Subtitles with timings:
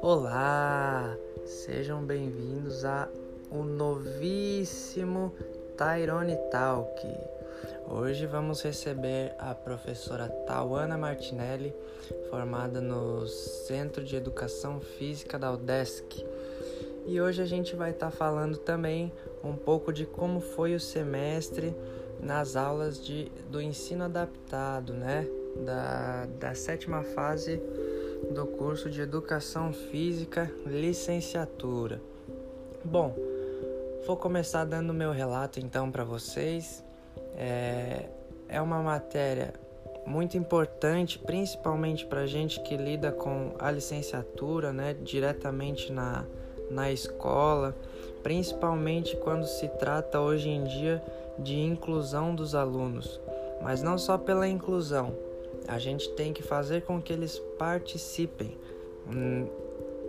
[0.00, 3.08] Olá, sejam bem-vindos a
[3.50, 5.34] um novíssimo
[5.76, 7.04] Tyrone Talk.
[7.90, 11.74] Hoje vamos receber a professora Tawana Martinelli,
[12.30, 16.24] formada no Centro de Educação Física da UDESC.
[17.04, 20.80] E hoje a gente vai estar tá falando também um pouco de como foi o
[20.80, 21.74] semestre
[22.20, 25.26] nas aulas de, do ensino adaptado, né?
[25.64, 27.60] Da, da sétima fase
[28.30, 32.00] do curso de Educação Física Licenciatura.
[32.84, 33.14] Bom,
[34.06, 36.84] vou começar dando meu relato então para vocês.
[37.36, 38.06] É,
[38.48, 39.54] é uma matéria
[40.06, 46.24] muito importante, principalmente para gente que lida com a licenciatura, né, diretamente na,
[46.70, 47.74] na escola,
[48.22, 51.02] principalmente quando se trata hoje em dia
[51.38, 53.20] de inclusão dos alunos,
[53.62, 55.14] mas não só pela inclusão,
[55.68, 58.56] a gente tem que fazer com que eles participem.
[59.08, 59.46] Hum,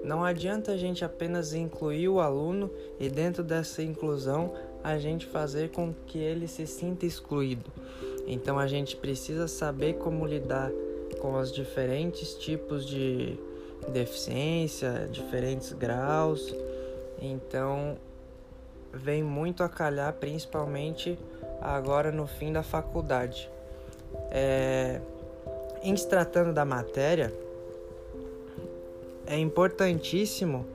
[0.03, 2.69] não adianta a gente apenas incluir o aluno
[2.99, 4.53] e dentro dessa inclusão
[4.83, 7.69] a gente fazer com que ele se sinta excluído.
[8.25, 10.71] Então a gente precisa saber como lidar
[11.19, 13.37] com os diferentes tipos de
[13.89, 16.53] deficiência, diferentes graus.
[17.21, 17.97] Então
[18.97, 21.17] vem muito a calhar, principalmente
[21.61, 23.49] agora no fim da faculdade.
[24.31, 24.99] É,
[25.81, 27.33] em se tratando da matéria,
[29.25, 30.65] é importantíssimo,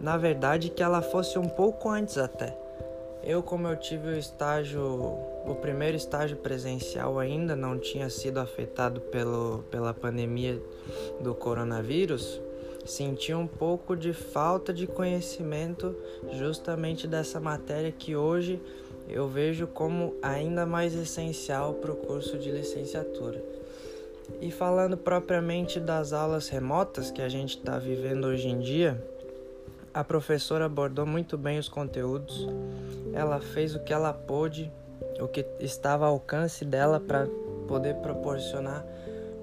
[0.00, 2.56] na verdade, que ela fosse um pouco antes até.
[3.22, 9.00] Eu, como eu tive o estágio, o primeiro estágio presencial ainda não tinha sido afetado
[9.00, 10.60] pelo, pela pandemia
[11.20, 12.40] do coronavírus,
[12.84, 15.94] senti um pouco de falta de conhecimento
[16.32, 18.60] justamente dessa matéria que hoje
[19.08, 23.42] eu vejo como ainda mais essencial para o curso de licenciatura.
[24.40, 29.02] E falando propriamente das aulas remotas que a gente está vivendo hoje em dia,
[29.92, 32.48] a professora abordou muito bem os conteúdos,
[33.12, 34.70] ela fez o que ela pôde,
[35.20, 37.26] o que estava ao alcance dela para
[37.66, 38.86] poder proporcionar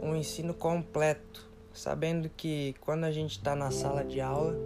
[0.02, 1.47] um ensino completo,
[1.78, 4.58] sabendo que quando a gente está na sala de aula,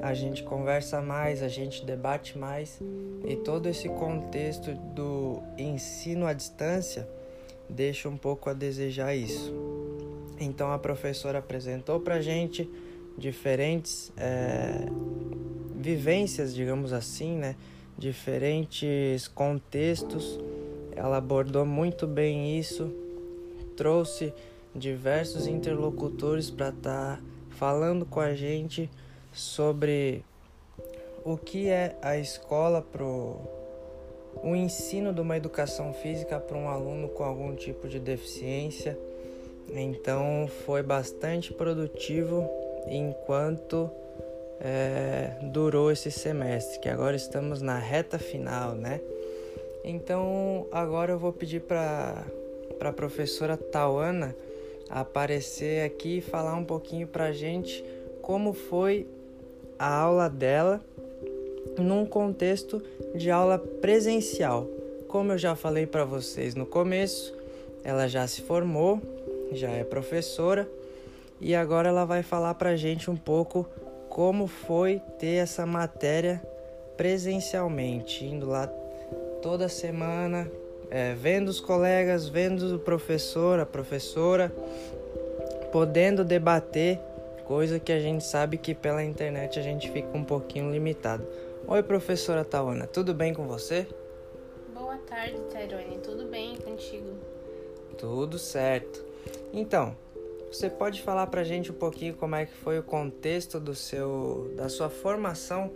[0.00, 2.80] a gente conversa mais, a gente debate mais
[3.26, 7.08] e todo esse contexto do ensino à distância
[7.68, 9.52] deixa um pouco a desejar isso.
[10.38, 12.70] Então a professora apresentou para gente
[13.18, 14.86] diferentes é,
[15.76, 17.56] vivências, digamos assim, né?
[17.98, 20.38] Diferentes contextos.
[20.94, 22.92] Ela abordou muito bem isso,
[23.76, 24.32] trouxe
[24.74, 28.90] diversos interlocutores para estar tá falando com a gente
[29.32, 30.24] sobre
[31.24, 33.36] o que é a escola pro
[34.42, 38.98] o ensino de uma educação física para um aluno com algum tipo de deficiência.
[39.68, 42.48] Então foi bastante produtivo
[42.88, 43.90] enquanto
[44.60, 49.00] é, durou esse semestre, que agora estamos na reta final, né?
[49.84, 52.24] Então agora eu vou pedir para
[52.80, 54.34] a professora Tauana
[55.00, 57.82] aparecer aqui e falar um pouquinho para a gente
[58.20, 59.06] como foi
[59.78, 60.80] a aula dela
[61.78, 62.82] num contexto
[63.14, 64.68] de aula presencial.
[65.08, 67.34] Como eu já falei para vocês no começo,
[67.82, 69.00] ela já se formou,
[69.50, 70.68] já é professora
[71.40, 73.66] e agora ela vai falar para a gente um pouco
[74.08, 76.42] como foi ter essa matéria
[76.96, 78.66] presencialmente, indo lá
[79.40, 80.48] toda semana,
[80.92, 84.52] é, vendo os colegas, vendo o professor, a professora,
[85.72, 87.00] podendo debater,
[87.46, 91.26] coisa que a gente sabe que pela internet a gente fica um pouquinho limitado.
[91.66, 93.86] Oi, professora Tawana, tudo bem com você?
[94.74, 97.16] Boa tarde, Tairone, tudo bem contigo?
[97.96, 99.02] Tudo certo.
[99.50, 99.96] Então,
[100.50, 104.52] você pode falar pra gente um pouquinho como é que foi o contexto do seu,
[104.56, 105.70] da sua formação,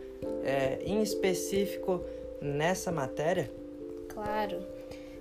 [0.44, 2.04] é, em específico
[2.42, 3.50] nessa matéria?
[4.10, 4.75] Claro.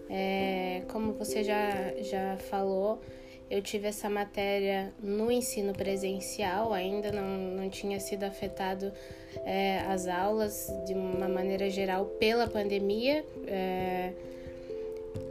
[0.10, 3.02] É, como você já, já falou,
[3.50, 8.92] eu tive essa matéria no ensino presencial, ainda não, não tinha sido afetado
[9.46, 13.26] é, as aulas de uma maneira geral pela pandemia.
[13.48, 14.14] É,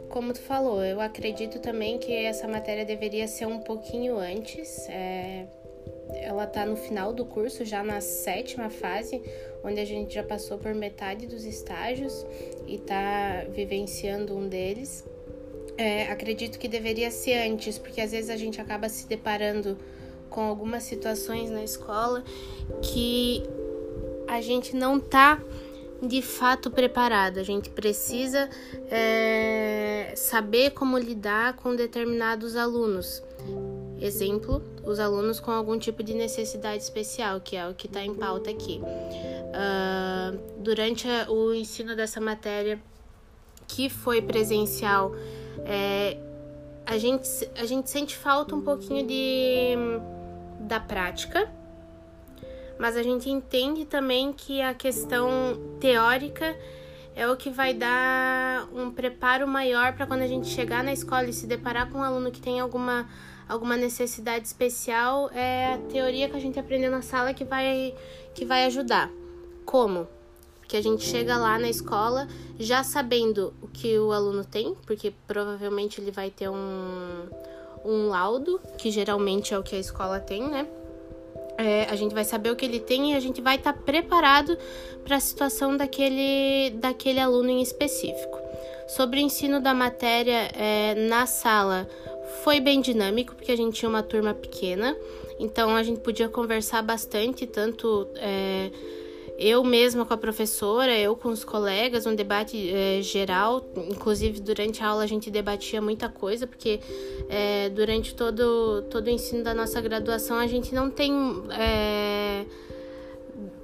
[0.09, 4.87] como tu falou, eu acredito também que essa matéria deveria ser um pouquinho antes.
[4.87, 5.45] É,
[6.09, 9.21] ela está no final do curso, já na sétima fase,
[9.63, 12.25] onde a gente já passou por metade dos estágios
[12.67, 15.05] e está vivenciando um deles.
[15.77, 19.77] É, acredito que deveria ser antes, porque às vezes a gente acaba se deparando
[20.29, 22.23] com algumas situações na escola
[22.81, 23.43] que
[24.27, 25.41] a gente não tá
[26.01, 27.39] de fato preparado.
[27.39, 28.49] A gente precisa
[28.89, 33.23] é, saber como lidar com determinados alunos.
[33.99, 38.13] Exemplo, os alunos com algum tipo de necessidade especial, que é o que está em
[38.13, 38.81] pauta aqui.
[38.81, 42.79] Uh, durante o ensino dessa matéria,
[43.67, 45.13] que foi presencial,
[45.65, 46.17] é,
[46.85, 47.27] a, gente,
[47.57, 49.75] a gente sente falta um pouquinho de,
[50.59, 51.49] da prática,
[52.77, 56.55] mas a gente entende também que a questão teórica
[57.15, 61.25] é o que vai dar um preparo maior para quando a gente chegar na escola
[61.25, 63.07] e se deparar com um aluno que tem alguma,
[63.47, 67.95] alguma necessidade especial, é a teoria que a gente aprendeu na sala que vai,
[68.33, 69.09] que vai ajudar.
[69.65, 70.07] Como?
[70.67, 72.27] Que a gente chega lá na escola
[72.59, 77.29] já sabendo o que o aluno tem, porque provavelmente ele vai ter um,
[77.85, 80.67] um laudo, que geralmente é o que a escola tem, né?
[81.57, 83.79] É, a gente vai saber o que ele tem e a gente vai estar tá
[83.79, 84.57] preparado
[85.03, 88.39] para a situação daquele, daquele aluno em específico.
[88.87, 91.87] Sobre o ensino da matéria é, na sala,
[92.43, 94.95] foi bem dinâmico, porque a gente tinha uma turma pequena,
[95.39, 98.07] então a gente podia conversar bastante, tanto.
[98.15, 98.69] É,
[99.37, 103.65] eu mesma com a professora, eu com os colegas, um debate é, geral.
[103.89, 106.79] Inclusive, durante a aula a gente debatia muita coisa, porque
[107.29, 111.13] é, durante todo, todo o ensino da nossa graduação a gente não tem.
[111.51, 112.45] É,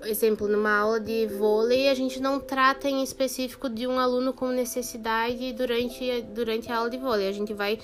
[0.04, 4.48] exemplo, numa aula de vôlei, a gente não trata em específico de um aluno com
[4.48, 7.28] necessidade durante, durante a aula de vôlei.
[7.28, 7.80] A gente vai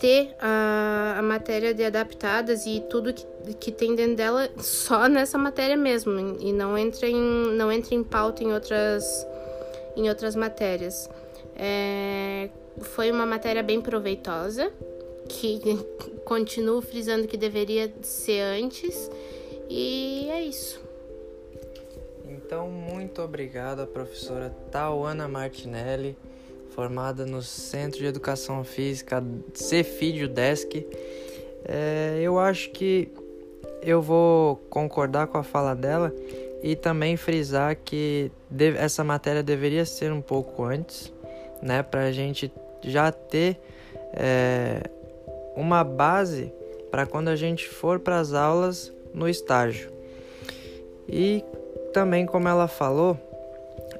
[0.00, 3.26] ter a, a matéria de adaptadas e tudo que,
[3.60, 8.02] que tem dentro dela só nessa matéria mesmo e não entra em, não entra em
[8.02, 9.04] pauta em outras,
[9.94, 11.08] em outras matérias.
[11.54, 12.48] É,
[12.80, 14.72] foi uma matéria bem proveitosa,
[15.28, 15.60] que
[16.24, 19.10] continuo frisando que deveria ser antes,
[19.68, 20.80] e é isso.
[22.24, 26.16] Então, muito obrigado, professora Tauana Martinelli
[26.80, 29.22] formada no Centro de Educação Física
[29.52, 30.86] Cefídio Desk.
[31.62, 33.12] É, eu acho que
[33.82, 36.10] eu vou concordar com a fala dela
[36.62, 38.32] e também frisar que
[38.78, 41.12] essa matéria deveria ser um pouco antes,
[41.60, 42.50] né, para a gente
[42.80, 43.60] já ter
[44.14, 44.80] é,
[45.54, 46.50] uma base
[46.90, 49.92] para quando a gente for para as aulas no estágio.
[51.06, 51.44] E
[51.92, 53.18] também, como ela falou,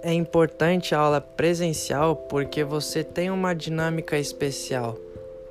[0.03, 4.97] é importante a aula presencial porque você tem uma dinâmica especial.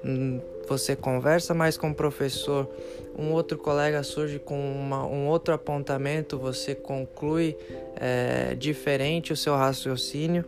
[0.04, 2.70] Hum, você conversa mais com o professor,
[3.18, 7.58] um outro colega surge com uma, um outro apontamento, você conclui
[7.96, 10.46] é, diferente o seu raciocínio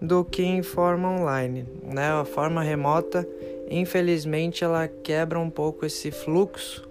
[0.00, 1.66] do que em forma online.
[1.82, 2.10] Né?
[2.10, 3.26] A forma remota,
[3.70, 6.88] infelizmente, ela quebra um pouco esse fluxo,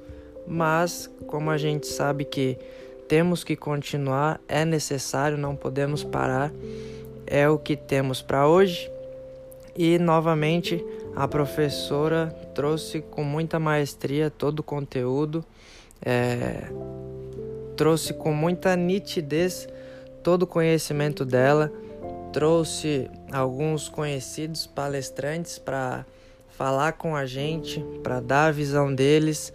[0.48, 2.58] mas como a gente sabe que
[3.10, 6.54] temos que continuar, é necessário, não podemos parar.
[7.26, 8.90] É o que temos para hoje.
[9.76, 10.86] E novamente
[11.16, 15.44] a professora trouxe com muita maestria todo o conteúdo,
[16.06, 16.70] é,
[17.76, 19.68] trouxe com muita nitidez
[20.22, 21.72] todo o conhecimento dela,
[22.32, 26.06] trouxe alguns conhecidos palestrantes para
[26.52, 29.52] falar com a gente, para dar a visão deles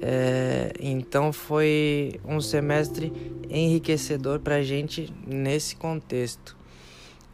[0.00, 3.12] é, então foi um semestre
[3.48, 6.56] enriquecedor para a gente nesse contexto.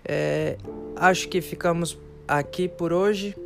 [0.05, 0.57] É,
[0.97, 3.37] acho que ficamos aqui por hoje.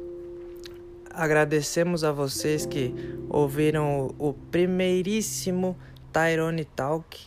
[1.11, 2.93] Agradecemos a vocês que
[3.29, 5.77] ouviram o, o primeiríssimo
[6.13, 7.21] Tyrone Talk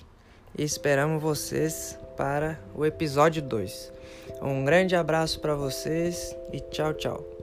[0.58, 3.94] e esperamos vocês para o episódio 2.
[4.41, 7.37] Um grande abraço para vocês e tchau, tchau.